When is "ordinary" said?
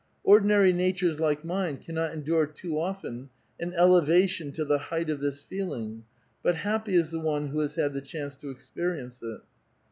0.23-0.73